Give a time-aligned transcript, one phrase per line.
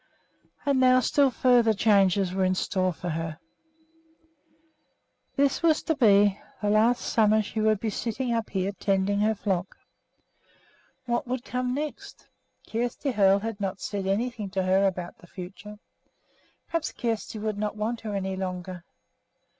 [0.65, 3.37] And now still further changes were in store for her.
[5.35, 9.35] This was to be the last summer she would be sitting up here tending her
[9.35, 9.77] flock.
[11.05, 12.25] What would come next?
[12.67, 15.77] Kjersti Hoel had not said anything to her about the future,
[16.65, 18.83] perhaps Kjersti would not want her any longer.